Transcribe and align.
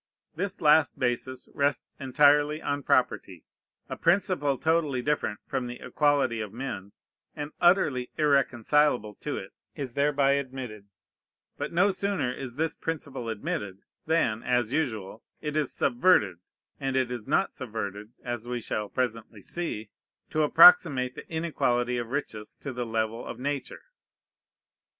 This 0.35 0.61
last 0.61 0.97
basis 0.97 1.47
rests 1.53 1.95
entirely 1.99 2.59
on 2.59 2.81
property. 2.81 3.45
A 3.87 3.95
principle 3.95 4.57
totally 4.57 5.03
different 5.03 5.39
from 5.45 5.67
the 5.67 5.79
equality 5.79 6.41
of 6.41 6.51
men, 6.51 6.93
and 7.35 7.51
utterly 7.61 8.09
irreconcilable 8.17 9.13
to 9.21 9.37
it, 9.37 9.51
is 9.75 9.93
thereby 9.93 10.31
admitted: 10.31 10.87
but 11.55 11.71
no 11.71 11.91
sooner 11.91 12.31
is 12.33 12.55
this 12.55 12.73
principle 12.73 13.29
admitted 13.29 13.83
than 14.07 14.41
(as 14.41 14.71
usual) 14.73 15.21
it 15.39 15.55
is 15.55 15.71
subverted; 15.71 16.39
and 16.79 16.95
it 16.95 17.11
is 17.11 17.27
not 17.27 17.53
subverted 17.53 18.11
(as 18.23 18.47
we 18.47 18.59
shall 18.59 18.89
presently 18.89 19.39
see) 19.41 19.91
to 20.31 20.41
approximate 20.41 21.13
the 21.13 21.29
inequality 21.29 21.99
of 21.99 22.09
riches 22.09 22.57
to 22.57 22.73
the 22.73 22.87
level 22.87 23.23
of 23.23 23.37
Nature. 23.39 23.83